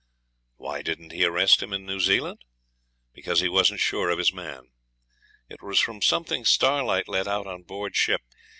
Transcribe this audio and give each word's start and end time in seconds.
Why 0.55 0.81
didn't 0.81 1.11
he 1.11 1.25
arrest 1.25 1.61
him 1.61 1.71
in 1.73 1.85
New 1.85 1.99
Zealand? 1.99 2.41
Because 3.13 3.39
he 3.41 3.47
wasn't 3.47 3.81
sure 3.81 4.09
of 4.09 4.17
his 4.17 4.33
man. 4.33 4.71
It 5.47 5.61
was 5.61 5.79
from 5.79 6.01
something 6.01 6.43
Starlight 6.43 7.07
let 7.07 7.27
out 7.27 7.45
on 7.45 7.61
board 7.61 7.95
ship. 7.95 8.21